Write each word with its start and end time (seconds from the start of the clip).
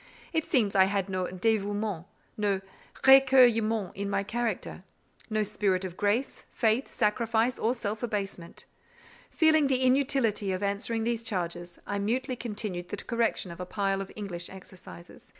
It 0.33 0.43
seems 0.45 0.73
I 0.73 0.85
had 0.85 1.09
no 1.09 1.25
"dévouement," 1.25 2.05
no 2.35 2.61
"récueillement" 3.03 3.91
in 3.93 4.09
my 4.09 4.23
character; 4.23 4.83
no 5.29 5.43
spirit 5.43 5.85
of 5.85 5.95
grace, 5.95 6.43
faith, 6.53 6.87
sacrifice, 6.87 7.59
or 7.59 7.75
self 7.75 8.01
abasement. 8.01 8.65
Feeling 9.29 9.67
the 9.67 9.83
inutility 9.83 10.51
of 10.53 10.63
answering 10.63 11.03
these 11.03 11.21
charges, 11.23 11.77
I 11.85 11.99
mutely 11.99 12.35
continued 12.35 12.89
the 12.89 12.97
correction 12.97 13.51
of 13.51 13.59
a 13.59 13.65
pile 13.67 14.01
of 14.01 14.11
English 14.15 14.49
exercises. 14.49 15.29